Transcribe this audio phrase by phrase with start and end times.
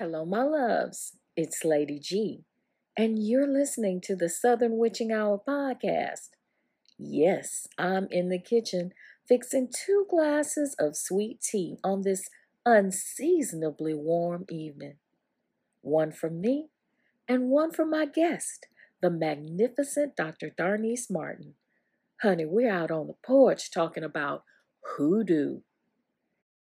[0.00, 1.18] Hello, my loves.
[1.36, 2.46] It's Lady G,
[2.96, 6.30] and you're listening to the Southern Witching Hour podcast.
[6.96, 8.94] Yes, I'm in the kitchen
[9.28, 12.30] fixing two glasses of sweet tea on this
[12.64, 14.94] unseasonably warm evening.
[15.82, 16.70] One for me
[17.28, 18.68] and one for my guest,
[19.02, 20.48] the magnificent Dr.
[20.48, 21.56] Darnise Martin.
[22.22, 24.44] Honey, we're out on the porch talking about
[24.96, 25.60] hoodoo.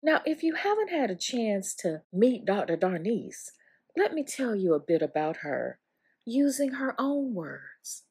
[0.04, 2.76] Now, if you haven't had a chance to meet Dr.
[2.76, 3.52] Darnise,
[3.96, 5.78] let me tell you a bit about her
[6.26, 8.04] using her own words.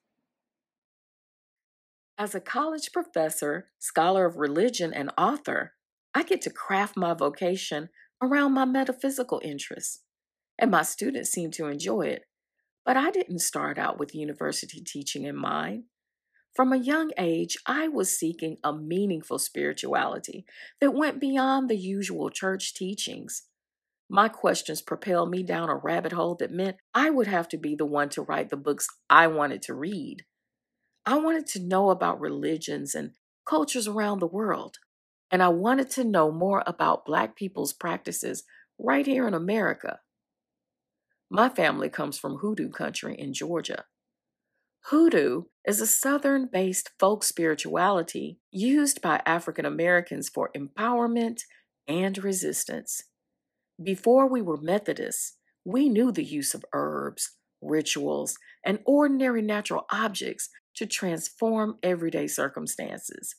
[2.18, 5.74] As a college professor, scholar of religion, and author,
[6.16, 7.90] I get to craft my vocation
[8.20, 10.02] around my metaphysical interests,
[10.58, 12.24] and my students seem to enjoy it.
[12.84, 15.84] But I didn't start out with university teaching in mind.
[16.56, 20.46] From a young age, I was seeking a meaningful spirituality
[20.80, 23.44] that went beyond the usual church teachings.
[24.08, 27.74] My questions propelled me down a rabbit hole that meant I would have to be
[27.74, 30.26] the one to write the books I wanted to read.
[31.08, 33.14] I wanted to know about religions and
[33.48, 34.78] cultures around the world,
[35.32, 38.44] and I wanted to know more about Black people's practices
[38.78, 40.02] right here in America.
[41.32, 43.86] My family comes from hoodoo country in Georgia.
[44.88, 51.44] Hoodoo is a Southern based folk spirituality used by African Americans for empowerment
[51.88, 53.04] and resistance.
[53.82, 60.50] Before we were Methodists, we knew the use of herbs, rituals, and ordinary natural objects
[60.76, 63.36] to transform everyday circumstances.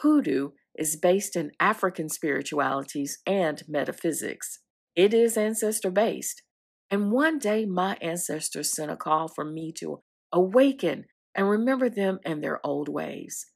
[0.00, 4.58] Hoodoo is based in African spiritualities and metaphysics.
[4.96, 6.42] It is ancestor based.
[6.90, 12.18] And one day, my ancestors sent a call for me to awaken and remember them
[12.24, 13.46] and their old ways.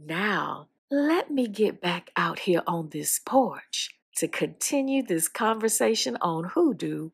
[0.00, 6.42] Now, let me get back out here on this porch to continue this conversation on
[6.42, 7.10] hoodoo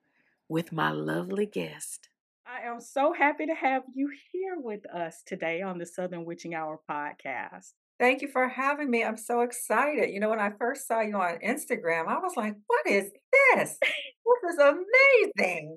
[0.48, 2.08] with my lovely guest.
[2.46, 6.54] I am so happy to have you here with us today on the Southern Witching
[6.54, 7.72] Hour podcast.
[8.00, 9.04] Thank you for having me.
[9.04, 10.14] I'm so excited.
[10.14, 13.10] You know, when I first saw you on Instagram, I was like, what is
[13.54, 13.76] this?
[13.80, 15.76] this is amazing.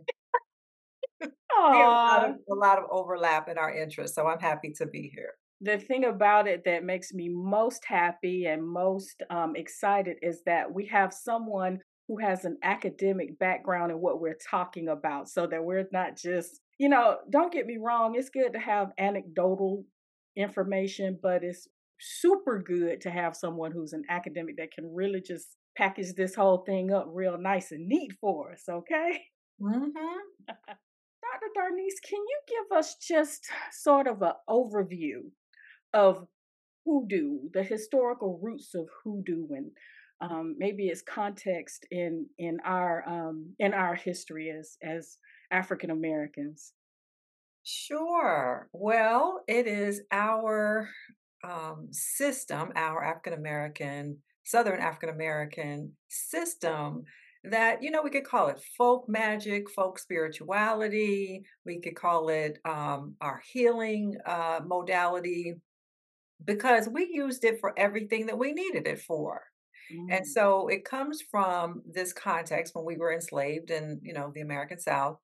[1.22, 4.72] we have a lot, of, a lot of overlap in our interests, so I'm happy
[4.78, 9.56] to be here the thing about it that makes me most happy and most um,
[9.56, 14.88] excited is that we have someone who has an academic background in what we're talking
[14.88, 18.60] about so that we're not just, you know, don't get me wrong, it's good to
[18.60, 19.84] have anecdotal
[20.38, 21.68] information, but it's
[22.00, 26.64] super good to have someone who's an academic that can really just package this whole
[26.66, 29.24] thing up real nice and neat for us, okay?
[29.62, 29.88] Mm-hmm.
[30.48, 31.50] Dr.
[31.58, 35.24] Darnise, can you give us just sort of an overview
[35.94, 36.28] of
[36.86, 39.72] hoodoo, the historical roots of hoodoo and
[40.22, 45.18] um, maybe its context in in our um, in our history as as
[45.52, 46.74] African Americans.
[47.64, 48.70] Sure.
[48.72, 50.90] Well, it is our
[51.44, 57.04] um, system, our African American, Southern African American system
[57.44, 62.58] that, you know, we could call it folk magic, folk spirituality, we could call it
[62.66, 65.56] um, our healing uh, modality,
[66.44, 69.44] because we used it for everything that we needed it for.
[69.90, 70.26] And mm.
[70.26, 74.80] so it comes from this context when we were enslaved in, you know, the American
[74.80, 75.18] South.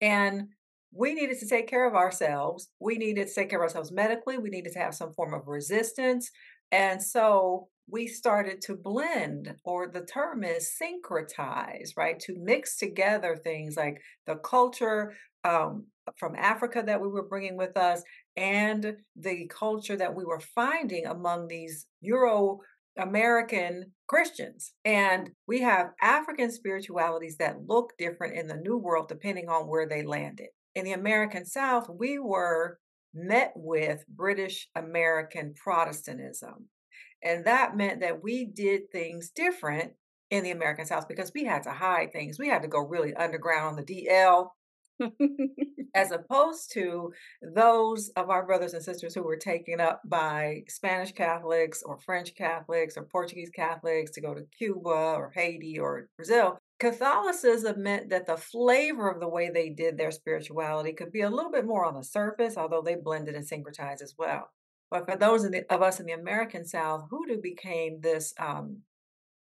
[0.00, 0.48] And
[0.92, 2.68] we needed to take care of ourselves.
[2.80, 4.38] We needed to take care of ourselves medically.
[4.38, 6.30] We needed to have some form of resistance.
[6.70, 12.18] And so we started to blend, or the term is syncretize, right?
[12.20, 15.14] To mix together things like the culture
[15.44, 15.86] um,
[16.16, 18.02] from Africa that we were bringing with us
[18.36, 22.60] and the culture that we were finding among these Euro
[22.98, 24.72] American Christians.
[24.84, 29.88] And we have African spiritualities that look different in the New World depending on where
[29.88, 30.48] they landed.
[30.74, 32.78] In the American South, we were
[33.14, 36.68] met with British American Protestantism.
[37.22, 39.92] And that meant that we did things different
[40.30, 42.38] in the American South because we had to hide things.
[42.38, 44.48] We had to go really underground on the DL
[45.94, 47.12] as opposed to
[47.42, 52.34] those of our brothers and sisters who were taken up by Spanish Catholics or French
[52.34, 56.58] Catholics or Portuguese Catholics to go to Cuba or Haiti or Brazil.
[56.78, 61.30] Catholicism meant that the flavor of the way they did their spirituality could be a
[61.30, 64.50] little bit more on the surface, although they blended and syncretized as well.
[64.90, 68.82] But for those the, of us in the American South, hoodoo became this um,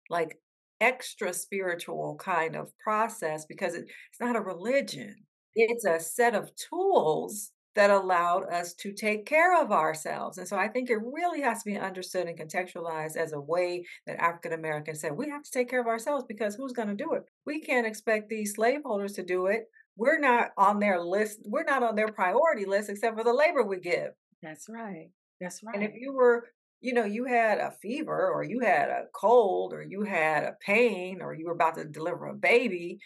[0.10, 0.40] like
[0.82, 5.16] extra spiritual kind of process because it, it's not a religion.
[5.56, 10.38] It's a set of tools that allowed us to take care of ourselves.
[10.38, 13.86] And so I think it really has to be understood and contextualized as a way
[14.06, 16.96] that African Americans said, we have to take care of ourselves because who's going to
[16.96, 17.24] do it?
[17.46, 19.66] We can't expect these slaveholders to do it.
[19.96, 21.40] We're not on their list.
[21.46, 24.12] We're not on their priority list except for the labor we give.
[24.44, 25.10] That's right.
[25.40, 25.76] That's right.
[25.76, 26.50] And if you were,
[26.82, 30.58] you know, you had a fever or you had a cold or you had a
[30.60, 33.00] pain or you were about to deliver a baby,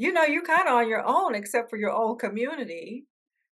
[0.00, 3.06] you know, you're kind of on your own except for your own community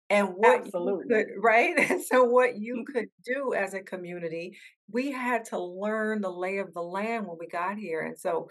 [0.08, 1.78] and what could right?
[1.90, 2.92] And so what you mm.
[2.92, 4.56] could do as a community
[4.92, 8.48] we had to learn the lay of the land when we got here and so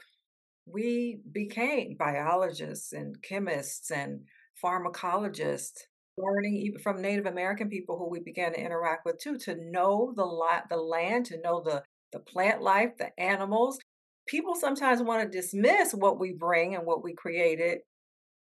[0.65, 4.21] we became biologists and chemists and
[4.63, 5.81] pharmacologists
[6.17, 10.13] learning even from native american people who we began to interact with too to know
[10.15, 11.81] the la- the land to know the
[12.13, 13.79] the plant life the animals
[14.29, 17.79] people sometimes want to dismiss what we bring and what we created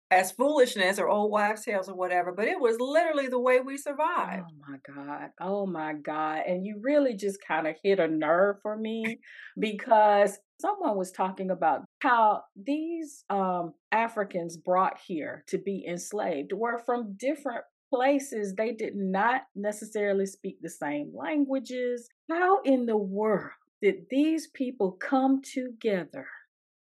[0.10, 3.78] as foolishness or old wives' tales or whatever, but it was literally the way we
[3.78, 4.46] survived.
[4.48, 5.30] Oh my God.
[5.42, 6.44] Oh my God.
[6.48, 9.20] And you really just kind of hit a nerve for me
[9.60, 16.80] because someone was talking about how these um, Africans brought here to be enslaved were
[16.86, 18.56] from different places.
[18.56, 22.08] They did not necessarily speak the same languages.
[22.30, 23.52] How in the world
[23.82, 26.28] did these people come together,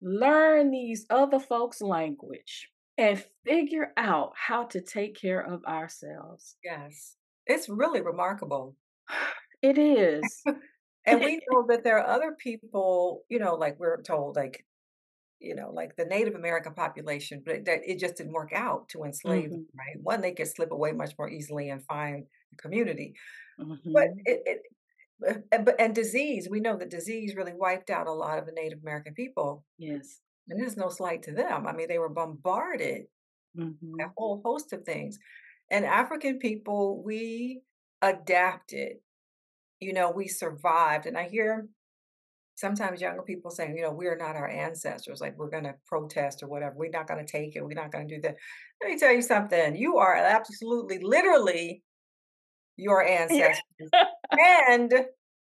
[0.01, 2.71] learn these other folks' language?
[2.99, 6.57] and figure out how to take care of ourselves.
[6.65, 7.15] Yes.
[7.47, 8.77] It's really remarkable.
[9.61, 10.23] It is.
[11.05, 14.65] and we know that there are other people, you know, like we're told, like,
[15.41, 19.03] you know, like the Native American population, but that it just didn't work out to
[19.03, 19.51] enslave mm-hmm.
[19.51, 20.01] them, right?
[20.01, 23.15] One, they could slip away much more easily and find a community.
[23.59, 23.93] Mm-hmm.
[23.93, 24.59] But it, it
[25.53, 28.81] and, and disease, we know that disease really wiped out a lot of the Native
[28.83, 29.65] American people.
[29.79, 30.21] Yes.
[30.49, 31.67] And there's no slight to them.
[31.67, 33.05] I mean, they were bombarded
[33.57, 34.01] mm-hmm.
[34.01, 35.19] a whole host of things.
[35.71, 37.61] And African people, we
[38.01, 38.97] adapted.
[39.81, 41.07] You know, we survived.
[41.07, 41.69] And I hear
[42.57, 45.21] sometimes younger people saying, you know, we're not our ancestors.
[45.21, 46.75] Like we're going to protest or whatever.
[46.77, 47.65] We're not going to take it.
[47.65, 48.37] We're not going to do that.
[48.83, 49.77] Let me tell you something.
[49.77, 51.83] You are absolutely, literally
[52.79, 53.91] your ancestors.
[54.31, 54.91] and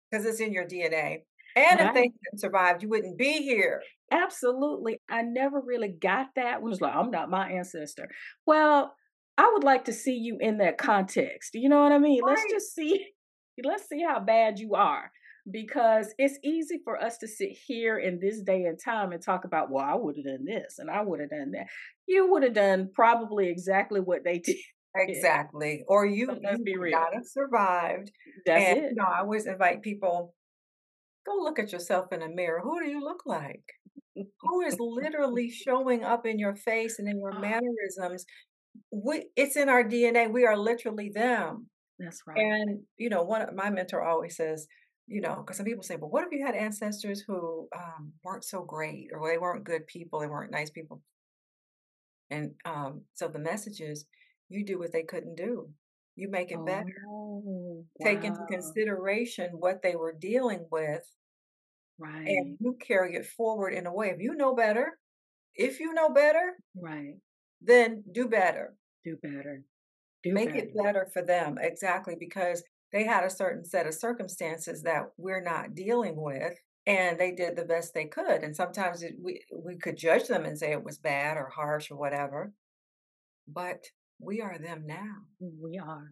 [0.09, 1.23] because it's in your DNA.
[1.55, 1.87] And right.
[1.87, 3.81] if they hadn't survived, you wouldn't be here.
[4.11, 4.99] Absolutely.
[5.09, 8.09] I never really got that when it's like, I'm not my ancestor.
[8.45, 8.93] Well,
[9.37, 11.51] I would like to see you in that context.
[11.55, 12.23] You know what I mean?
[12.23, 12.37] Right.
[12.37, 13.05] Let's just see,
[13.63, 15.11] let's see how bad you are.
[15.49, 19.45] Because it's easy for us to sit here in this day and time and talk
[19.45, 21.67] about, well, I would have done this and I would have done that.
[22.07, 24.55] You would have done probably exactly what they did.
[24.97, 25.83] Exactly.
[25.87, 28.11] Or you, let's you be gotta survived.
[28.45, 28.83] That's and, it.
[28.91, 30.33] You know, I always invite people
[31.25, 32.61] go look at yourself in a mirror.
[32.63, 33.63] Who do you look like?
[34.41, 38.25] Who is literally showing up in your face and in your mannerisms?
[38.91, 40.31] We, it's in our DNA.
[40.31, 41.67] We are literally them.
[41.99, 42.37] That's right.
[42.37, 44.67] And you know, one of my mentor always says,
[45.07, 48.43] you know, because some people say, "But what if you had ancestors who um, weren't
[48.43, 51.01] so great, or they weren't good people, they weren't nice people?"
[52.29, 54.05] And um, so the message is,
[54.49, 55.69] you do what they couldn't do.
[56.15, 56.93] You make it better.
[57.07, 61.03] Oh, Take into consideration what they were dealing with
[61.97, 62.27] Right.
[62.27, 64.09] and you carry it forward in a way.
[64.09, 64.99] If you know better,
[65.55, 67.15] if you know better, Right.
[67.61, 68.75] then do better.
[69.03, 69.63] Do better.
[70.23, 70.59] Do Make better.
[70.67, 71.57] it better for them.
[71.59, 72.15] Exactly.
[72.15, 76.57] Because they had a certain set of circumstances that we're not dealing with.
[76.87, 78.43] And they did the best they could.
[78.43, 81.89] And sometimes it, we we could judge them and say it was bad or harsh
[81.91, 82.53] or whatever.
[83.47, 85.15] But we are them now.
[85.39, 86.11] We are.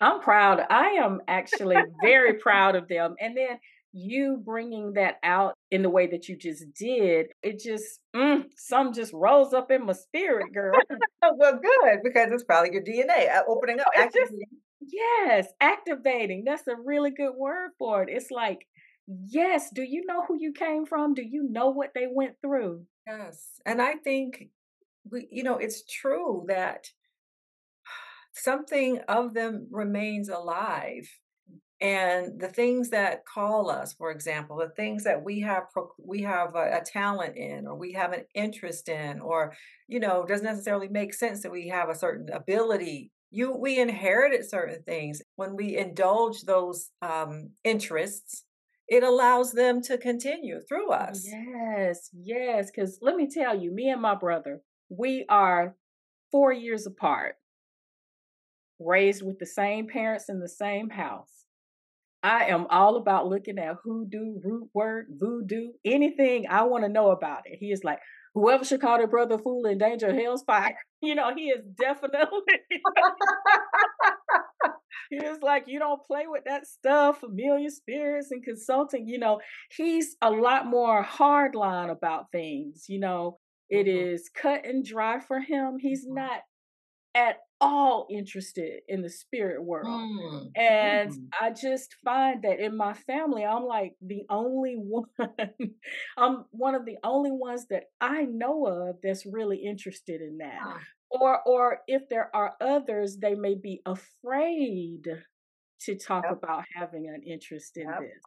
[0.00, 0.60] I'm proud.
[0.68, 3.14] I am actually very proud of them.
[3.20, 3.58] And then
[3.92, 8.92] you bringing that out in the way that you just did, it just, mm, some
[8.92, 10.74] just rose up in my spirit, girl.
[11.36, 13.86] well, good, because it's probably your DNA uh, opening up.
[13.96, 14.32] Just,
[14.80, 16.44] yes, activating.
[16.44, 18.10] That's a really good word for it.
[18.12, 18.66] It's like,
[19.06, 21.14] yes, do you know who you came from?
[21.14, 22.84] Do you know what they went through?
[23.06, 23.60] Yes.
[23.64, 24.50] And I think,
[25.10, 26.88] we, you know, it's true that
[28.36, 31.08] something of them remains alive
[31.80, 35.64] and the things that call us, for example, the things that we have
[36.02, 39.52] we have a, a talent in, or we have an interest in, or
[39.86, 43.12] you know, doesn't necessarily make sense that we have a certain ability.
[43.30, 48.44] You we inherited certain things when we indulge those um, interests.
[48.88, 51.26] It allows them to continue through us.
[51.26, 52.70] Yes, yes.
[52.70, 55.74] Because let me tell you, me and my brother, we are
[56.30, 57.34] four years apart,
[58.78, 61.30] raised with the same parents in the same house.
[62.22, 67.10] I am all about looking at hoodoo, root work, voodoo, anything I want to know
[67.10, 67.58] about it.
[67.60, 67.98] He is like,
[68.34, 70.76] whoever should call their brother fool in danger of hell's fire.
[71.02, 72.40] You know, he is definitely.
[75.10, 79.08] he is like, you don't play with that stuff, familiar spirits and consulting.
[79.08, 79.40] You know,
[79.70, 82.86] he's a lot more hardline about things.
[82.88, 85.78] You know, it Mhm, is cut and dry for him.
[85.78, 86.14] He's mhm.
[86.14, 86.42] not
[87.16, 89.86] at all interested in the spirit world.
[89.86, 95.06] Mm, And mm, I just find that in my family, I'm like the only one,
[96.18, 100.60] I'm one of the only ones that I know of that's really interested in that.
[101.10, 105.04] Or or if there are others, they may be afraid
[105.80, 108.00] to talk yep, about having an interest in yep.
[108.00, 108.22] this.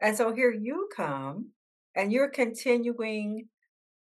[0.00, 1.52] And so here you come,
[1.94, 3.48] and you're continuing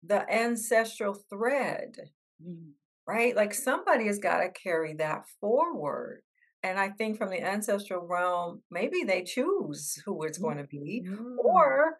[0.04, 1.96] the ancestral thread,
[2.42, 2.72] Mm.
[3.06, 3.34] Right?
[3.36, 6.22] Like somebody has got to carry that forward.
[6.62, 10.42] And I think from the ancestral realm, maybe they choose who it's Mm.
[10.42, 11.36] going to be, Mm.
[11.38, 11.98] or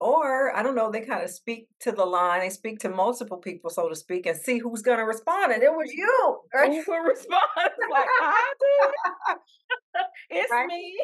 [0.00, 3.38] or I don't know, they kind of speak to the line, they speak to multiple
[3.38, 5.52] people, so to speak, and see who's going to respond.
[5.52, 6.70] And it was you, right?
[6.72, 7.42] Who will respond?
[7.90, 9.36] like I did.
[10.30, 10.66] It's right?
[10.66, 10.98] me.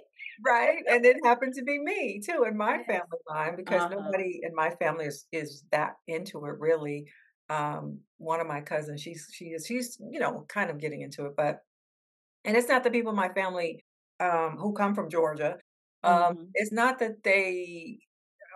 [0.44, 2.86] Right, and it happened to be me too in my Yes.
[2.86, 3.94] family line because Uh-huh.
[4.00, 7.06] nobody in my family is is that into it really.
[7.50, 11.26] Um, one of my cousins, she's she is she's you know kind of getting into
[11.26, 11.60] it, but
[12.44, 13.84] and it's not the people in my family
[14.20, 15.58] um, who come from Georgia.
[16.04, 17.98] Um, hmm it's not that they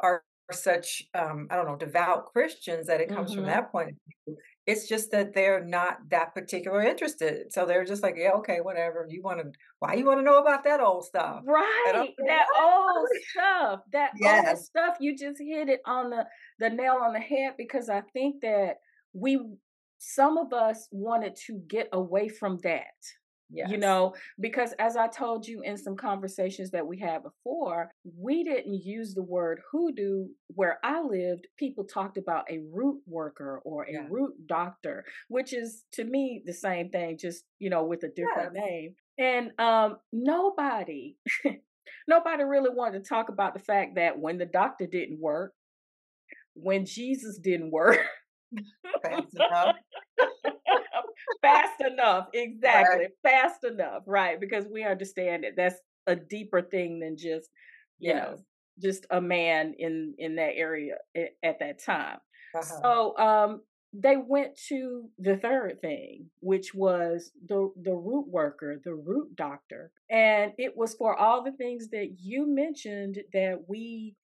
[0.03, 3.91] are such um, I don't know devout Christians that it comes from hmm that point
[3.91, 3.97] of
[4.27, 4.39] view.
[4.67, 7.53] It's just that they're not that particular interested.
[7.53, 9.07] So they're just like, yeah, okay, whatever.
[9.09, 9.53] You want to?
[9.81, 11.45] Why you want to know about that old stuff?
[11.45, 12.15] Right.
[12.27, 13.81] That old stuff.
[13.93, 14.97] That old stuff.
[15.01, 16.27] You just hit it on the
[16.59, 18.79] the nail on the head because I think that
[19.13, 19.41] we
[19.99, 22.95] some of us wanted to get away from that.
[23.69, 28.45] You know, because as I told you in some conversations that we had before, we
[28.45, 31.47] didn't use the word hoodoo where I lived.
[31.57, 34.07] People talked about a root worker or a Yeah.
[34.11, 38.55] root doctor, which is to me the same thing, just, you know, with a different
[38.55, 38.63] Yes.
[38.63, 38.95] name.
[39.19, 41.17] And um, nobody,
[42.09, 45.55] nobody really wanted to talk about the fact that when the doctor didn't work,
[46.55, 47.99] when Jesus didn't work,
[49.03, 49.73] Fast enough.
[51.43, 52.29] Fast enough,
[52.65, 53.01] Right.
[53.01, 53.09] exactly.
[53.23, 54.41] Fast enough, right?
[54.41, 57.51] Because we understand that that's a deeper thing than just,
[57.99, 58.15] you Yes.
[58.15, 58.45] know,
[58.81, 60.97] just a man in in that area
[61.43, 62.19] at that time.
[62.55, 62.83] Uh-huh.
[62.83, 63.63] So, um
[63.99, 69.93] they went to the third thing, which was the the root worker, the root doctor.
[70.11, 74.17] And it was for all the things that you mentioned that we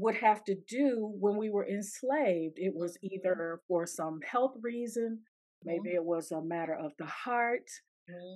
[0.00, 2.58] would have to do when we were enslaved.
[2.58, 3.40] It was Mhm.
[3.42, 5.22] either for some health reason,
[5.64, 5.94] maybe Mhm.
[5.94, 7.68] it was a matter of the heart,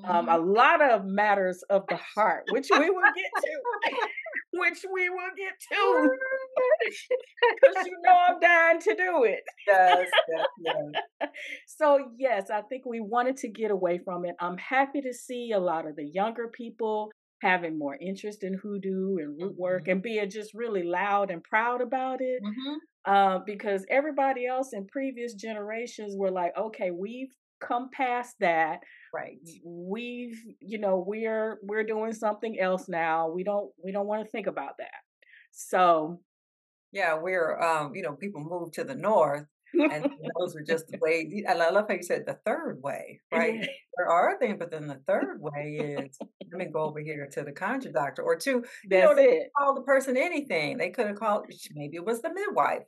[0.04, 0.38] um, a Mhm.
[0.38, 3.64] lot of matters of the heart, which we will get to,
[4.52, 6.11] which we will get to,
[7.61, 9.42] because you know I'm dying to do it.
[9.66, 10.94] Yes, yes, yes.
[11.66, 14.37] So, yes, I think we wanted to get away from it.
[14.40, 17.12] I'm happy to see a lot of the younger people
[17.43, 19.88] having more interest in hoodoo and root work Mhm.
[19.88, 22.43] and being just really loud and proud about it.
[22.43, 22.79] Mhm.
[23.07, 28.81] Um, because everybody else in previous generations were like, okay, we've come past that.
[29.12, 29.41] Right.
[29.64, 33.31] We've, you know, we're we're doing something else now.
[33.31, 35.03] We don't we don't want to think about that.
[35.53, 36.23] So
[36.93, 39.47] Yeah, we're, um, you know, people move to the north,
[39.90, 40.07] and
[40.38, 43.69] those were just the way I love how you said the third way, right?
[43.97, 46.19] There are things, but then the third way is,
[46.50, 49.50] "Let me go over here to the conjure doctor," or 2, you know, it.
[49.76, 50.78] the person anything.
[50.78, 52.83] They could have called maybe it was the midwife.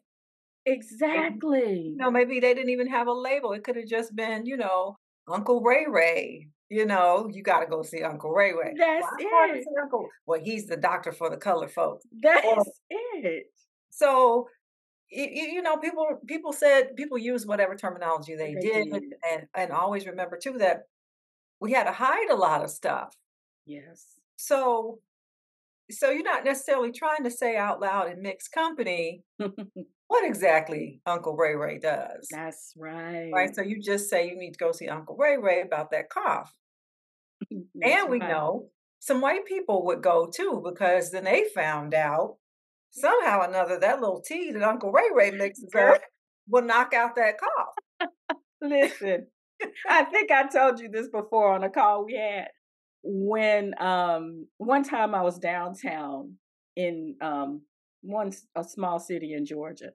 [0.64, 1.94] Maybe, you Exactly.
[1.96, 3.52] know, maybe they didn't even have a label.
[3.52, 4.96] It could have just been, you know,
[5.28, 6.48] Uncle Ray Ray.
[6.68, 9.82] You know, "You gotta go see Uncle Ray Ray." That's am I going to it.
[9.82, 13.46] Uncle?" "Well, he's the doctor for the colored folks." Or That's it.
[13.90, 14.48] so
[15.10, 19.72] y y you know, people people said people use whatever terminology they did, and and
[19.72, 20.84] always remember too that
[21.60, 23.14] we had to hide a lot of stuff.
[23.66, 24.04] Yes.
[24.36, 25.00] So
[25.90, 29.22] so you're not necessarily trying to say out loud in mixed company
[30.08, 33.30] what exactly Uncle Ray Ray does, That's right?
[33.32, 33.54] right.
[33.54, 36.52] So you just say you need to go see Uncle Ray Ray about that cough.
[37.50, 38.30] And we right.
[38.30, 42.36] know some white people would go too because then they found out
[42.90, 46.00] somehow or another that little tea that Uncle Ray Ray mixes up
[46.48, 47.74] will knock out that cough.
[48.60, 49.26] listen.
[49.88, 52.48] I think I told you this before on a call we had.
[53.02, 56.34] When um one time I was downtown
[56.76, 57.62] in um
[58.02, 59.90] one a small city in Georgia,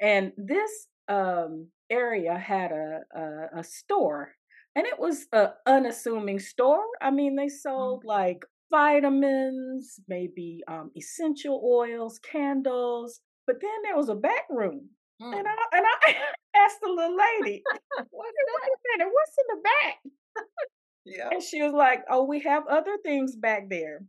[0.00, 4.32] and this um area had a a, a store,
[4.74, 6.84] and it was a unassuming store.
[7.02, 7.48] I mean, they
[7.78, 14.46] Mm, sold like vitamins, maybe um essential oils, candles, but then there was a back
[14.50, 14.90] room,
[15.20, 15.50] and mm.
[15.54, 16.14] I and I
[16.64, 17.62] asked the little lady.
[18.10, 18.32] What's?
[18.36, 19.96] "Wait a minute, what's in the back?"
[21.04, 21.28] Yeah.
[21.30, 24.04] And she was like, "Oh, we have other things back there."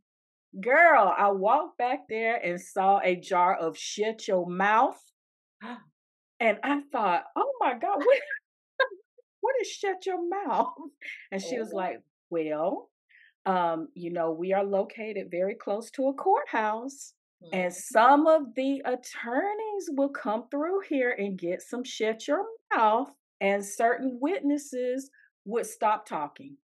[0.59, 4.99] Girl, I walked back there and saw a jar of shut your mouth,
[6.39, 8.21] and I thought, "Oh my God, what
[9.41, 10.73] what is shut your mouth?"
[11.31, 11.77] And she was Oh.
[11.77, 12.89] like, "Well,
[13.45, 17.13] um, you know, we are located very close to a courthouse."
[17.51, 17.73] And Mhm.
[17.73, 23.65] some of the attorneys will come through here and get some shut your mouth, and
[23.65, 25.09] certain witnesses
[25.45, 26.57] would stop talking.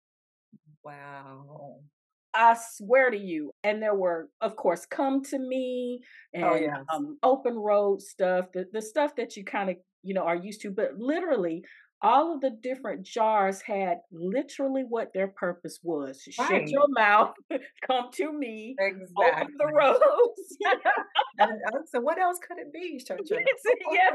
[0.83, 1.85] Wow.
[2.33, 3.53] I swear to you.
[3.65, 6.01] And there were, of course, come to me
[6.43, 6.87] Oh, and yes.
[6.93, 10.61] um, open road stuff, the, the stuff that you kind of, you know, are used
[10.63, 10.71] to.
[10.71, 11.65] But literally,
[12.03, 16.23] all of the different jars had literally what their purpose was.
[16.31, 17.35] Shut your mouth,
[17.87, 19.07] come to me, open
[19.59, 19.99] the rose.
[21.39, 23.21] And so what else could it be, Church?
[23.31, 23.41] yes,
[23.93, 24.13] yes.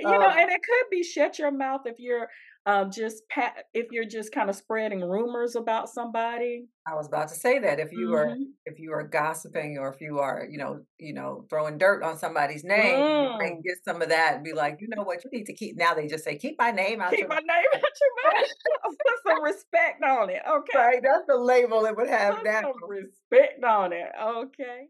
[0.00, 2.28] You know, Um, and it could be shut your mouth if you're
[2.66, 6.66] um just pa- if you're just kind of spreading rumors about somebody.
[6.86, 9.92] I was about to say that if you are hmm if you are gossiping or
[9.92, 13.62] if you are, you know, you know, throwing dirt on somebody's name, Mm.
[13.62, 15.92] get some of that and be like, you know what, you need to keep now
[15.92, 18.96] they just say, keep my name out Keep your my name out your mouth.
[19.06, 20.78] Put some respect on it, okay?
[20.78, 21.00] Right.
[21.02, 22.72] That's the label it would have Put now.
[22.88, 24.86] respect on it, okay?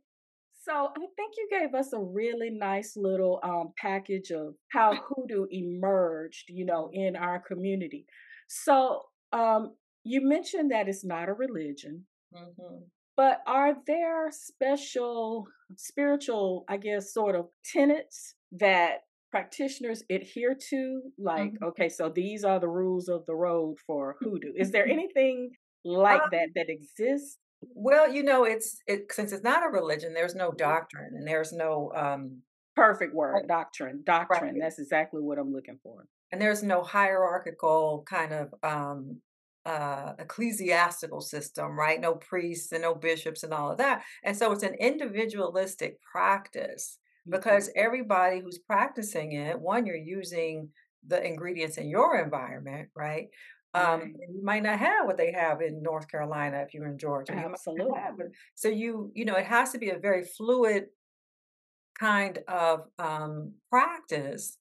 [0.64, 5.46] So I think you gave us a really nice little um, package of how hoodoo
[5.50, 8.06] emerged, you know, in our community.
[8.48, 9.74] So um,
[10.04, 12.84] you mentioned that it's not a religion, hmm
[13.16, 15.46] but are there special
[15.76, 21.02] spiritual, I guess, sort of tenets that practitioners adhere to?
[21.18, 24.52] Like, hmm okay, so these are the rules of the road for hoodoo.
[24.56, 25.50] Is there anything
[25.84, 27.38] like that that exists?
[27.74, 31.52] Well, you know, it's it since it's not a religion, there's no doctrine and there's
[31.52, 32.42] no um
[32.76, 34.02] Perfect word, doctrine.
[34.04, 34.54] Doctrine.
[34.54, 34.60] right.
[34.60, 36.08] That's exactly what I'm looking for.
[36.32, 39.20] and there's no hierarchical kind of um
[39.64, 44.52] uh ecclesiastical system right no priests and no bishops and all of that and so
[44.52, 50.68] it's an individualistic practice hmm because everybody who's practicing it one you're using
[51.06, 53.28] the ingredients in your environment right
[53.74, 54.28] um Right.
[54.28, 57.48] you might not have what they have in north carolina if you're in georgia you
[57.50, 57.60] might
[57.90, 58.26] not have Absolutely.
[58.26, 60.86] it so you you know it has to be a very fluid
[61.98, 64.58] kind of um practice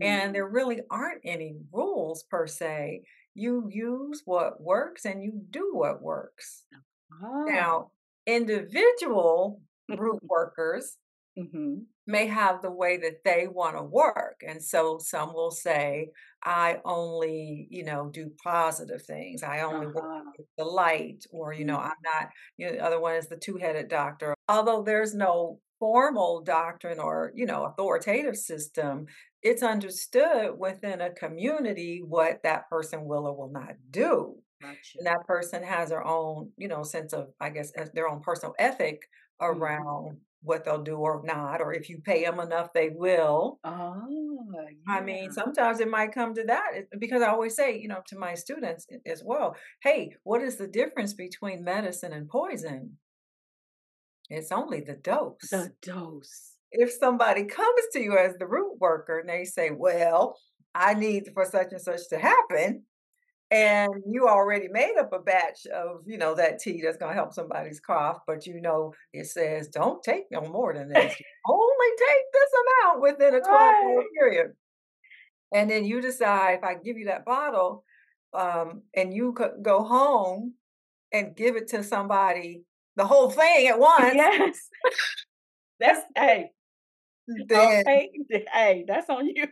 [0.00, 3.02] and hmm there really aren't any rules per se.
[3.34, 6.64] You use what works and you do what works.
[7.10, 7.54] Ah.
[7.54, 7.92] Now,
[8.26, 10.98] individual root workers
[11.36, 14.42] hmm may have the way that they want to work.
[14.46, 16.10] And so some will say,
[16.44, 19.42] I only, you know, do positive things.
[19.42, 20.36] I only work Uh-huh.
[20.38, 23.28] with the light, or, you know, hmm I'm not, you know, the other one is
[23.28, 24.34] the two headed doctor.
[24.48, 29.06] Although there's no formal doctrine or, you know, authoritative system,
[29.42, 34.42] it's understood within a community what that person will or will not do.
[34.60, 34.98] Gotcha.
[34.98, 38.54] And that person has their own, you know, sense of, I guess, their own personal
[38.58, 39.02] ethic
[39.50, 43.58] hmm around what they'll do or not, or if you pay them enough, they will.
[43.64, 44.36] Oh,
[44.88, 48.18] I mean, sometimes it might come to that because I always say, you know, to
[48.18, 52.98] my students as well, hey, what is the difference between medicine and poison?
[54.28, 55.50] It's only the dose.
[55.50, 56.52] The dose.
[56.70, 60.36] If somebody comes to you as the root worker and they say, well,
[60.74, 62.82] I need for such and such to happen,
[63.50, 67.32] and you already made up a batch of, you know, that tea that's gonna help
[67.32, 71.14] somebody's cough, but you know it says, "Don't take no more than this.
[71.46, 72.50] Only take this
[72.84, 74.06] amount within a twelve-hour right.
[74.18, 74.56] period."
[75.52, 77.84] And then you decide, if I give you that bottle,
[78.34, 80.54] um, and you could go home
[81.12, 82.64] and give it to somebody,
[82.96, 84.68] the whole thing at once, Yes.
[85.78, 86.52] That's hey,
[87.48, 88.10] then okay.
[88.52, 89.46] Hey, that's on you.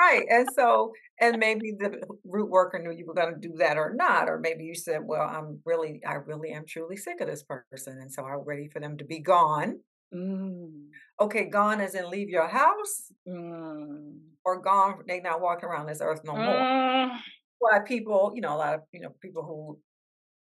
[0.00, 3.94] Right, and so and maybe the root worker knew you were gonna do that or
[3.94, 7.42] not, or maybe you said, "Well, I'm really I really am truly sick of this
[7.44, 12.08] person, and so I'm ready for them to be gone." Mm, Okay, gone as in
[12.10, 16.66] leave your house, mm, or gone, they not walking around this earth no more.
[16.66, 17.22] mm.
[17.58, 19.80] Why people, you know, a lot of, you know, people who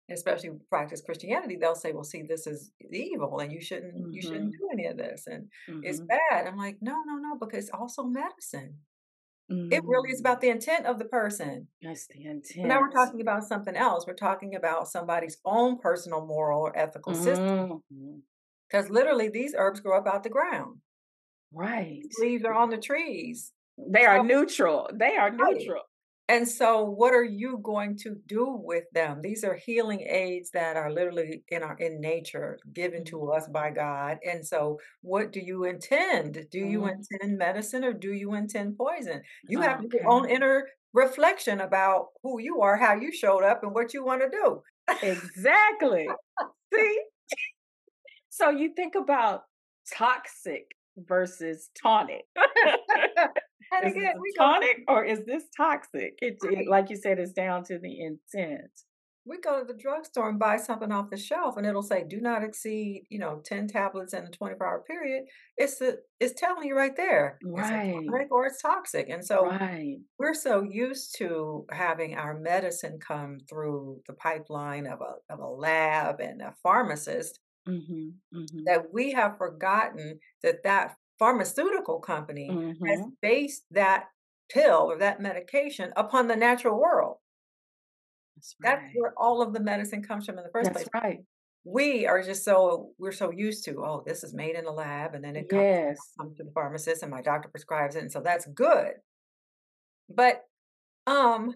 [0.10, 4.52] especially practice Christianity, they'll say, "Well, see, this is evil, and you shouldn't you shouldn't
[4.52, 4.60] Mhm.
[4.60, 6.16] do any of this, and it's Mhm.
[6.32, 8.86] bad." I'm like, "No, no, no, because it's also medicine.
[9.72, 10.22] It really is Mm.
[10.22, 12.68] about the intent of the person." That's the intent.
[12.68, 14.08] Now we're talking about something else.
[14.08, 17.46] We're talking about somebody's own personal moral or ethical system,
[17.92, 18.24] Mhm.
[18.70, 20.82] because literally these herbs grow up out the ground.
[21.52, 22.06] Right.
[22.18, 23.52] Leaves are on the trees.
[23.78, 24.90] They are neutral.
[24.94, 25.84] They are neutral.
[26.28, 29.22] And so what are you going to do with them?
[29.22, 33.70] These are healing aids that are literally in our in nature, given to us by
[33.70, 34.18] God.
[34.26, 36.48] And so what do you intend?
[36.50, 36.94] Do you Mhm.
[36.98, 39.22] intend medicine or do you intend poison?
[39.48, 43.74] You have your own inner reflection about who you are, how you showed up, and
[43.74, 44.64] what you want to do.
[45.02, 46.08] Exactly.
[46.74, 47.02] See?
[48.30, 49.44] So you think about
[49.94, 52.26] toxic versus tonic.
[53.72, 56.18] And Is this again, we go to tonic or is this toxic?
[56.22, 56.68] It's it, right.
[56.68, 58.72] like you said, it's down to the intent.
[59.28, 62.22] We go to the drugstore and buy something off the shelf, and it'll say, "Do
[62.22, 65.26] not exceed," you know, 10 tablets in a 24-hour period.
[65.58, 68.18] It's the it's telling you right there, Right.
[68.18, 69.10] tonic or it's toxic.
[69.10, 70.00] And so Right.
[70.20, 75.48] we're so used to having our medicine come through the pipeline of a of a
[75.48, 78.22] lab and a pharmacist Mhm.
[78.32, 78.66] Mhm.
[78.66, 83.16] that we have forgotten that that pharmaceutical company has Mhm.
[83.22, 84.10] based that
[84.50, 87.18] pill or that medication upon the natural world.
[88.36, 90.88] That's That's where all of the medicine comes from in the first That's place.
[90.94, 91.26] right.
[91.66, 95.16] We are just so we're so used to, "Oh, this is made in a lab,
[95.16, 96.18] and then it comes Yes.
[96.20, 98.96] comes to the pharmacist, and my doctor prescribes it, and so that's good."
[100.10, 100.44] But,
[101.08, 101.56] um,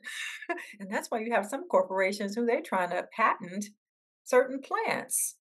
[0.79, 3.67] and that's why you have some corporations who they're trying to patent
[4.25, 5.37] certain plants,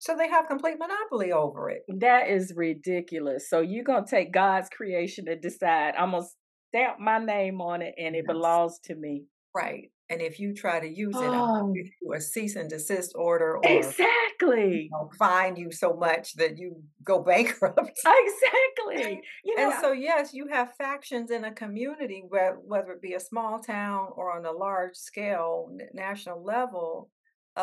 [0.00, 1.82] so they have complete monopoly over it.
[1.88, 3.48] That is ridiculous.
[3.48, 6.26] So you're gonna take God's creation and decide, I'm gonna
[6.68, 8.26] stamp my name on it and it Yes.
[8.26, 9.24] belongs to me.
[9.54, 13.12] Right, and if you try to use it, I'll Oh, you a cease and desist
[13.16, 14.90] order or, you exactly.
[14.90, 18.00] know, fine you so much that you go bankrupt.
[18.06, 19.22] Exactly.
[19.44, 23.14] You know, And so, yes, you have factions in a community, whe- whether it be
[23.14, 27.10] a small town or on a large scale, national level,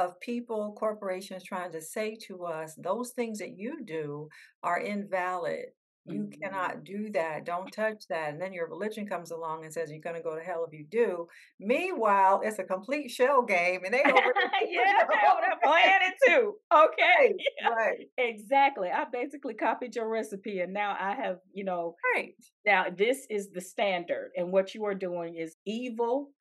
[0.04, 4.30] of people, corporations trying to say to us, those things that you do
[4.64, 5.68] are invalid.
[6.06, 6.40] You Mhm.
[6.42, 7.44] cannot do that.
[7.44, 8.30] Don't touch that.
[8.32, 10.74] And then your religion comes along and says you're going to go to hell if
[10.74, 11.28] you do.
[11.60, 14.24] Meanwhile, it's a complete shell game, and they doing
[14.66, 16.56] yeah, the they over whole it too.
[16.74, 17.34] Okay.
[17.60, 18.90] right, right, Exactly.
[18.90, 22.36] I basically copied your recipe and now I have, you know, right.
[22.66, 26.32] now this is the standard and what you are doing is evil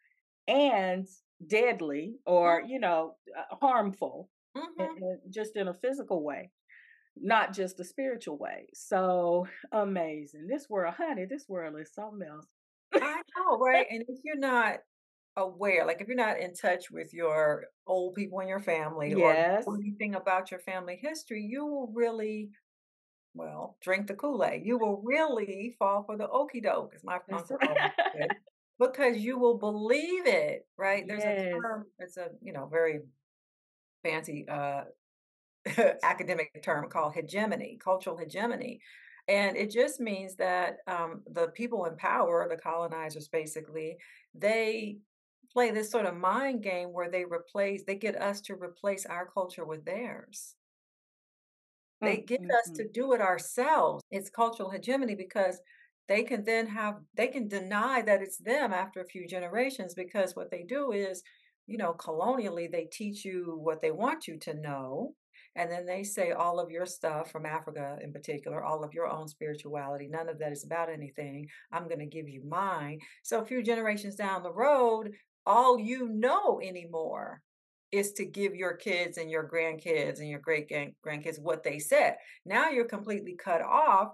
[0.49, 1.09] and
[1.44, 4.99] deadly or, you know, uh, harmful Mm-hmm.
[5.01, 6.53] in- just in a physical way,
[7.16, 8.68] not just a spiritual way.
[8.75, 10.46] So amazing.
[10.49, 12.46] This world, honey, this world is something else.
[13.01, 13.87] I know, right?
[13.90, 14.81] And if you're not
[15.37, 19.37] aware, like if you're not in touch with your old people in your family or
[19.37, 19.66] Yes.
[19.66, 22.53] know anything about your family history, you will really,
[23.35, 24.66] well, drink the Kool-Aid.
[24.66, 27.51] You will really fall for the okey doke, as my That's
[28.80, 29.08] uncle always right.
[29.08, 31.04] said, because you will believe it, right?
[31.06, 33.00] There's a term, it's a, you know, very
[34.02, 34.84] fancy uh
[36.02, 38.80] academic term called hegemony, cultural hegemony.
[39.28, 43.96] And it just means that um, the people in power, the colonizers basically,
[44.34, 44.98] they
[45.52, 49.26] play this sort of mind game where they replace, they get us to replace our
[49.26, 50.54] culture with theirs.
[52.00, 54.02] They get mm, us to do it ourselves.
[54.10, 55.60] It's cultural hegemony because
[56.09, 60.37] they can then have, they can deny that it's them after a few generations because
[60.37, 61.23] what they do is,
[61.66, 65.14] you know, colonially, they teach you what they want you to know.
[65.57, 69.09] And then they say all of your stuff from Africa in particular, all of your
[69.09, 71.49] own spirituality, none of that is about anything.
[71.73, 72.99] I'm going to give you mine.
[73.23, 75.12] So a few generations down the road,
[75.47, 77.40] all you know anymore
[77.92, 81.79] is to give your kids and your grandkids and your great grand- grandkids what they
[81.79, 82.16] said.
[82.45, 84.12] Now you're completely cut off.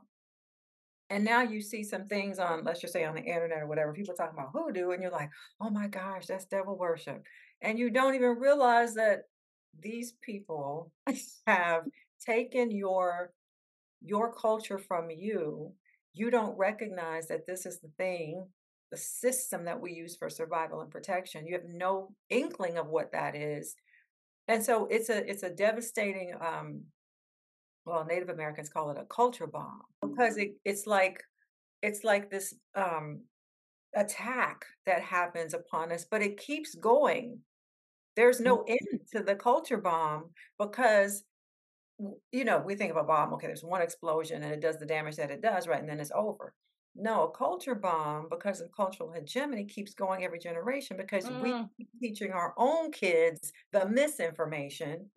[1.12, 3.92] And now you see some things on, let's just say on the internet or whatever,
[3.92, 5.28] people talking about hoodoo, and you're like,
[5.60, 7.22] oh my gosh, that's devil worship.
[7.60, 9.24] And you don't even realize that
[9.78, 10.90] these people
[11.46, 11.84] have
[12.24, 13.32] taken your
[14.02, 15.74] your culture from you.
[16.14, 18.46] You don't recognize that this is the thing,
[18.90, 21.46] the system that we use for survival and protection.
[21.46, 23.76] You have no inkling of what that is
[24.48, 26.82] and so it's a it's a devastating um
[27.84, 31.22] well native americans call it a culture bomb because it, it's like
[31.82, 33.22] it's like this um
[33.96, 37.40] attack that happens upon us but it keeps going.
[38.16, 41.24] There's Mm, no end to the culture bomb because
[42.32, 44.86] you know we think of a bomb okay there's one explosion and it does the
[44.86, 46.54] damage that it does right and then it's over
[46.94, 51.70] No, a culture bomb because of cultural hegemony keeps going every generation because we Mm,
[51.78, 55.10] keep teaching our own kids the misinformation.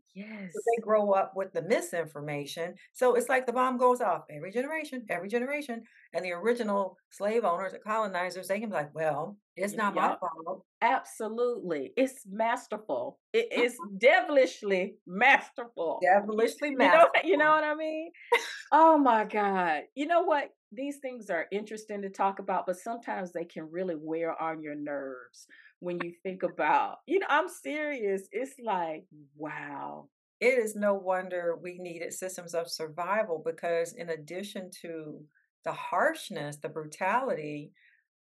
[0.49, 0.77] So yes.
[0.77, 2.75] they grow up with the misinformation.
[2.93, 5.83] So it's like the bomb goes off every generation, every generation.
[6.13, 10.15] And the original slave owners and colonizers, they can be like, well, it's not my
[10.19, 10.65] fault.
[10.85, 11.93] Absolutely.
[11.97, 13.19] It's masterful.
[13.33, 15.99] It is devilishly masterful.
[16.03, 18.11] Devilishly you know you know what I mean?
[18.71, 19.83] Oh my God.
[19.95, 20.49] You know what?
[20.71, 24.75] These things are interesting to talk about, but sometimes they can really wear on your
[24.75, 25.47] nerves
[25.79, 28.27] when you think about, you know, I'm serious.
[28.31, 29.05] It's like,
[29.37, 30.09] wow.
[30.41, 35.21] It is no wonder we needed systems of survival because, in addition to
[35.63, 37.71] the harshness, the brutality,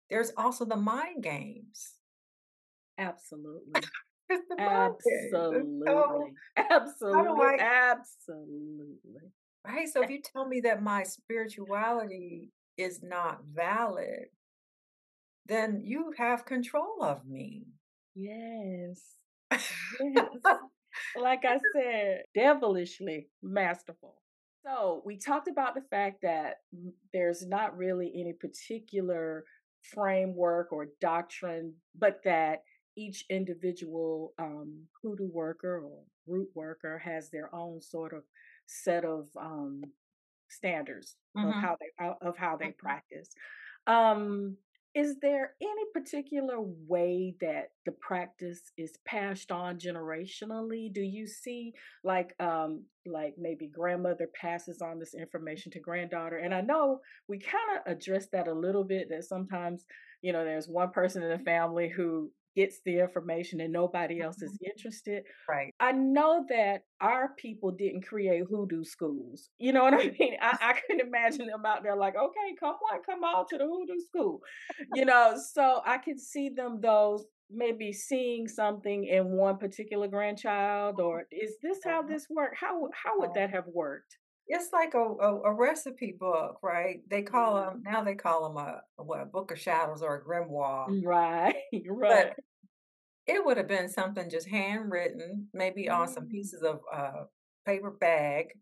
[0.10, 1.94] there's also the mind games.
[2.98, 3.82] Absolutely.
[4.28, 4.96] It's the mind
[5.32, 6.34] so, Absolutely.
[6.58, 7.60] Absolutely.
[7.60, 8.98] Absolutely.
[9.64, 9.88] right?
[9.88, 14.26] So, if you tell me that my spirituality is not valid,
[15.46, 17.66] then you have control of me.
[18.16, 19.02] Yes.
[20.02, 20.26] Yes.
[21.16, 24.16] Like I said, devilishly masterful.
[24.66, 26.56] So, we talked about the fact that
[27.14, 29.44] there's not really any particular
[29.84, 32.64] framework or doctrine, but that
[32.96, 38.24] each individual um, hoodoo worker or root worker has their own sort of
[38.68, 39.82] set of um,
[40.50, 43.30] standards of hmm how they of of how they practice.
[43.88, 44.58] Um,
[44.94, 50.92] is there any particular way that the practice is passed on generationally?
[50.94, 56.38] Do you see like um like maybe grandmother passes on this information to granddaughter?
[56.38, 59.86] And I know we kind of addressed that a little bit that sometimes,
[60.22, 64.41] you know, there's one person in the family who gets the information and nobody else
[64.41, 65.74] is interested Right.
[65.80, 69.50] I know that our people didn't create hoodoo schools.
[69.60, 70.38] You know what I mean?
[70.41, 73.65] I, I can imagine them out there like, okay, come on, come on to the
[73.65, 74.41] hoodoo school.
[74.89, 81.00] You know, so I could see them those maybe seeing something in one particular grandchild
[81.00, 82.08] or is this how Mhm.
[82.08, 82.58] this worked?
[82.58, 84.18] How how would that have worked?
[84.48, 87.02] It's like a, a, a recipe book, right?
[87.10, 88.04] They call Mm, them now.
[88.04, 90.94] They call them a, a what, a book of shadows or a grimoire.
[91.04, 92.34] Right, right.
[92.34, 92.40] But
[93.28, 97.26] it would have been something just handwritten, maybe on some Mm, pieces of uh,
[97.66, 98.54] paper bag,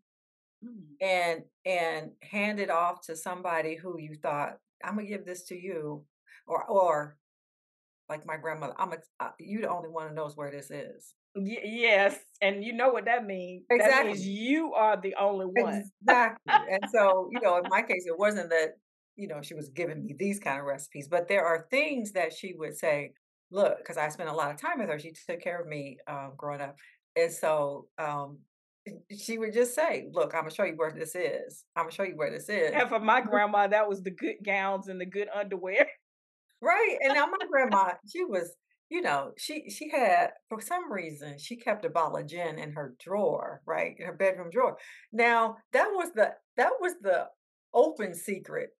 [0.62, 5.56] mm, and and handed off to somebody who you thought I'm gonna give this to
[5.56, 6.06] you,
[6.46, 7.18] or or
[8.08, 11.14] like my grandmother, I'm a, uh, you the only one who knows where this is.
[11.36, 13.64] Y- yes, and you know what that means.
[13.68, 14.30] That means Exactly.
[14.30, 15.84] you are the only one.
[16.02, 16.54] Exactly.
[16.70, 18.74] And so, you know, in my case, it wasn't that,
[19.16, 22.32] you know, she was giving me these kind of recipes, but there are things that
[22.32, 23.12] she would say,
[23.50, 24.98] look, because I spent a lot of time with her.
[24.98, 26.76] She took care of me um, growing up.
[27.16, 28.38] And so um,
[29.16, 31.64] she would just say, look, I'm going to show you where this is.
[31.74, 32.72] I'm going to show you where this is.
[32.74, 35.86] And for my grandma, that was the good gowns and the good underwear.
[36.64, 36.96] Right.
[37.02, 38.56] And now my grandma, she was,
[38.88, 42.72] you know, she she had for some reason she kept a bottle of gin in
[42.72, 43.94] her drawer, right?
[43.98, 44.78] In her bedroom drawer.
[45.12, 47.28] Now that was the that was the
[47.74, 48.70] open secret.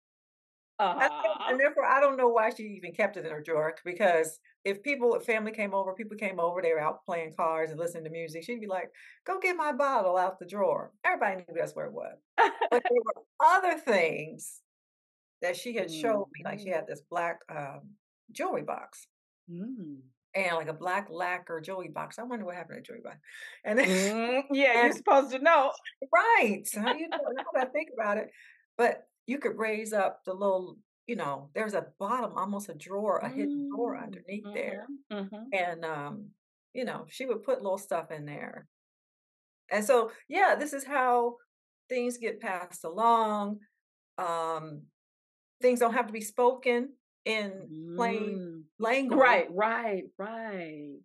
[0.81, 4.41] Ah, and therefore I don't know why she even kept it in her drawer because
[4.65, 7.79] if people, if family came over, people came over, they were out playing cards and
[7.79, 8.91] listening to music, she'd be like,
[9.27, 10.93] go get my bottle out the drawer.
[11.05, 12.17] Everybody knew that's where it was.
[12.71, 14.63] But there were other things
[15.45, 17.93] that she had showed me, like she had this black um,
[18.33, 19.09] jewelry box
[19.49, 20.13] Mm.
[20.35, 22.19] and like a black lacquer jewelry box.
[22.19, 23.19] I wonder what happened to the jewelry box.
[23.65, 25.73] And then, Mm, yeah, you're supposed to know.
[26.13, 28.31] right, how you know, now that I think about it,
[28.77, 33.19] but you could raise up the little, you know, there's a bottom, almost a drawer,
[33.19, 34.77] a hidden drawer Mm, underneath there.
[34.81, 35.53] mhm, mhm.
[35.53, 36.31] And um,
[36.75, 38.69] you know, she would put little stuff in there.
[39.71, 41.39] And so, yeah, this is how
[41.89, 43.61] things get passed along.
[44.19, 44.85] Um,
[45.61, 48.65] things don't have to be spoken in plain Mm.
[48.79, 51.01] language Right, right, right.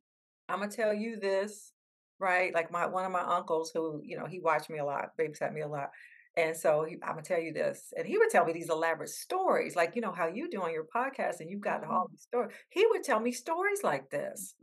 [0.52, 1.74] Imma tell you this,
[2.20, 2.54] right?
[2.54, 5.54] Like my one of my uncles who, you know, he watched me a lot, babysat
[5.54, 5.90] me a lot.
[6.36, 7.94] And so he Imma tell you this.
[7.98, 10.74] And he would tell me these elaborate stories, like, you know, how you do on
[10.74, 12.10] your podcast and you've got all Mhm.
[12.10, 12.56] these stories.
[12.70, 14.56] He would tell me stories like this.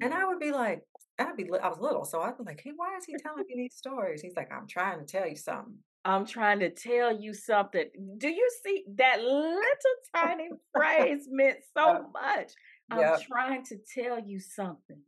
[0.00, 0.14] And Mm.
[0.14, 0.84] I would be like,
[1.18, 3.54] I'd be I was little, so I'd be like, "Hey, why is he telling me
[3.56, 7.34] these stories?" He's like, "I'm trying to tell you something." I'm trying to tell you
[7.34, 7.84] something.
[8.16, 12.52] Do you see that little tiny phrase meant so much?
[12.90, 13.20] I'm yep.
[13.20, 15.02] trying to tell you something.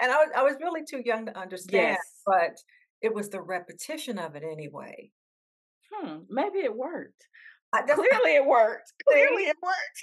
[0.00, 2.22] And I was I was really too young to understand, Yes.
[2.26, 2.56] but
[3.02, 5.12] it was the repetition of it anyway.
[5.92, 7.28] Hmm, maybe it worked.
[7.72, 8.92] I Clearly it worked.
[9.08, 10.00] Clearly it worked.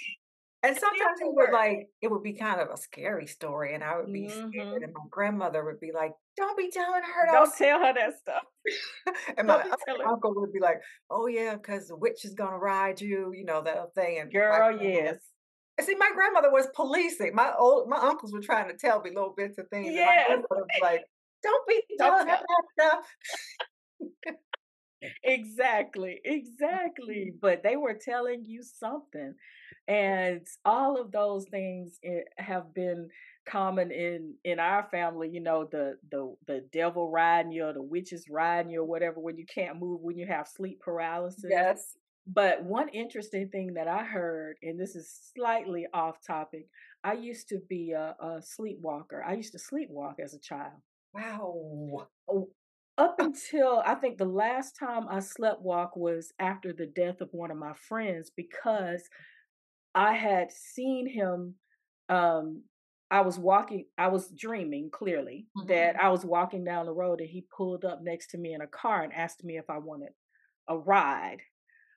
[0.62, 3.96] And sometimes it would like it would be kind of a scary story, and I
[3.98, 7.52] would be scared, hmm and my grandmother would be like, "Don't be telling her Don't
[7.52, 8.44] those." tell her that stuff.
[9.38, 13.00] and my Don't uncle would be like, "Oh yeah, because the witch is gonna ride
[13.00, 14.18] you," you know that thing.
[14.20, 15.18] And Girl, yes.
[15.78, 17.34] and see, my grandmother was policing.
[17.34, 20.12] My old my uncles were trying to tell me little bits of things, and my
[20.14, 20.26] Yes.
[20.26, 21.02] grandmother was like,
[21.42, 23.06] "Don't be telling her that stuff."
[25.24, 27.32] Exactly, exactly.
[27.40, 29.34] But they were telling you something.
[29.88, 33.08] And all of those things eh, have been
[33.46, 37.82] common in in our family, you know, the the the devil riding you or the
[37.82, 41.44] witches riding you or whatever when you can't move when you have sleep paralysis.
[41.48, 41.96] Yes.
[42.24, 46.68] But one interesting thing that I heard, and this is slightly off topic,
[47.02, 49.24] I used to be a, a sleepwalker.
[49.26, 50.80] I used to sleepwalk as a child.
[51.12, 52.06] Wow.
[52.98, 57.32] Up until I think the last time I slept walk was after the death of
[57.32, 59.08] one of my friends because
[59.94, 61.56] I had seen him
[62.08, 62.64] um
[63.10, 66.00] I was walking I was dreaming clearly that Mhm.
[66.02, 68.68] I was walking down the road and he pulled up next to me in a
[68.68, 70.14] car and asked me if I wanted
[70.68, 71.42] a ride.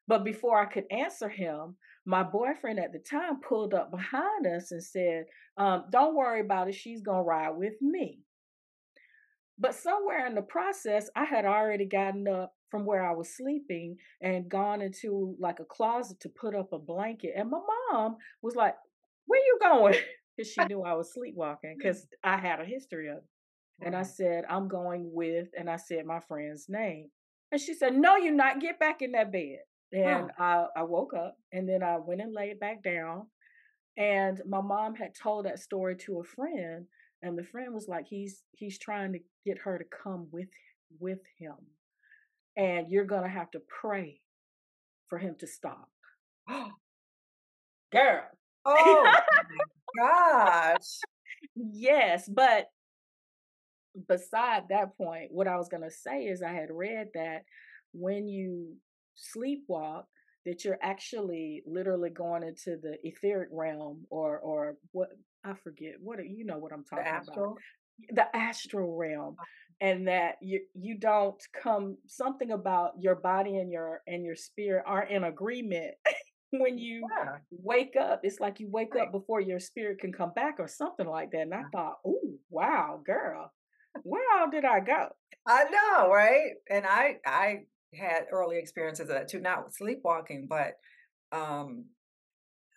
[0.07, 4.71] But before I could answer him, my boyfriend at the time pulled up behind us
[4.71, 5.27] and said,
[5.57, 6.75] um, "Don't worry about it.
[6.75, 8.24] She's gonna ride with me."
[9.57, 13.95] But somewhere in the process, I had already gotten up from where I was sleeping
[14.21, 17.33] and gone into like a closet to put up a blanket.
[17.37, 17.59] And my
[17.91, 18.75] mom was like,
[19.25, 19.95] Where you going?
[20.37, 21.77] Because she knew I was sleepwalking mm.
[21.77, 23.23] because I had a history of it.
[23.81, 27.09] And I said, I'm going with, and I said my friend's name.
[27.53, 28.59] And she said, No, you're not.
[28.59, 29.59] Get back in that bed.
[29.93, 33.27] And I, I woke up and then I went and laid back down.
[33.97, 36.85] And my mom had told that story to a friend,
[37.25, 40.49] and the friend was like, "He's he's trying to get her to come with
[40.99, 41.55] with him,
[42.55, 44.21] and you're gonna have to pray
[45.09, 45.89] for him to stop."
[47.91, 48.23] Girl,
[48.65, 49.19] Oh my
[49.97, 50.99] gosh.
[51.55, 52.67] yes, but
[54.07, 57.43] beside that point, what I was gonna say is I had read that
[57.93, 58.75] when you
[59.15, 60.05] sleepwalk,
[60.45, 65.09] that you're actually literally going into the etheric realm or or what
[65.43, 67.57] I forget what you know what I'm The talking about
[68.09, 69.35] the astral realm
[69.81, 74.83] and that you you don't come something about your body and your and your spirit
[74.85, 75.95] are in agreement
[76.51, 77.37] when you Yeah.
[77.51, 79.07] wake up it's like you wake Right.
[79.07, 82.33] up before your spirit can come back or something like that and i thought oh
[82.49, 83.51] wow girl
[84.03, 85.09] where all did i go
[85.47, 86.53] I know, right?
[86.69, 90.75] And I I had early experiences of that too, not sleepwalking, but
[91.31, 91.85] um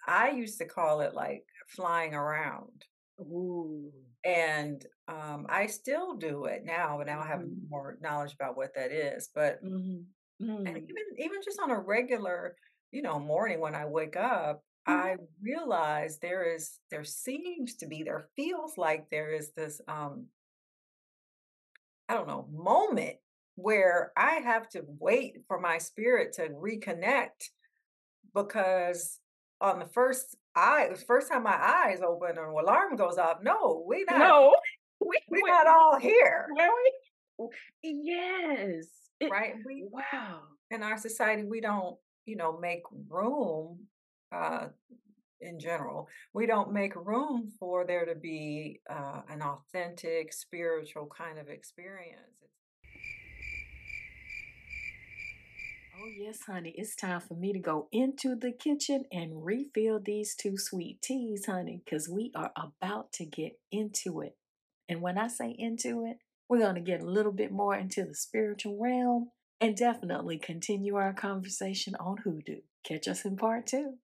[0.07, 2.85] I used to call it like flying around.
[3.21, 3.93] ooh
[4.25, 8.57] And um I still do it now, but now I have hmm more knowledge about
[8.57, 9.29] what that is.
[9.35, 10.05] But hmm
[10.67, 12.57] and mm even even just on a regular,
[12.91, 17.87] you know, morning when I wake up, I hmm realize there is there seems to
[17.87, 20.29] be there feels like there is this um
[22.09, 23.19] I don't know, moment
[23.59, 27.51] where I have to wait for my spirit to reconnect
[28.33, 29.19] because
[29.61, 33.39] on the first eye, the first time my eyes open and an alarm goes off,
[33.43, 34.55] no, we not no
[35.01, 36.71] we we not all here, where
[37.41, 37.51] we
[37.83, 38.87] yes
[39.21, 39.55] it right?
[39.67, 43.81] We wow in our society we don't, you know, make room
[44.33, 44.69] uh
[45.41, 51.39] in general, we don't make room for there to be uh, an authentic spiritual kind
[51.39, 52.19] of experience.
[56.01, 56.75] Oh, yes, honey.
[56.77, 61.47] It's time for me to go into the kitchen and refill these two sweet teas,
[61.47, 64.37] honey, because we are about to get into it.
[64.89, 68.05] And when I say into it, we're going to get a little bit more into
[68.05, 69.31] the spiritual realm
[69.61, 72.61] and definitely continue our conversation on hoodoo.
[72.85, 73.99] Catch us in part two.